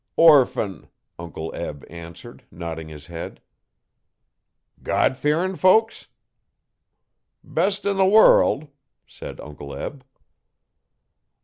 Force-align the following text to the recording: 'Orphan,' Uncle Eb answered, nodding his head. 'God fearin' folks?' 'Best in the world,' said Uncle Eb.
'Orphan,' 0.17 0.87
Uncle 1.19 1.53
Eb 1.53 1.85
answered, 1.87 2.43
nodding 2.49 2.89
his 2.89 3.05
head. 3.05 3.39
'God 4.81 5.15
fearin' 5.15 5.55
folks?' 5.55 6.07
'Best 7.43 7.85
in 7.85 7.97
the 7.97 8.05
world,' 8.07 8.67
said 9.05 9.39
Uncle 9.39 9.75
Eb. 9.75 10.03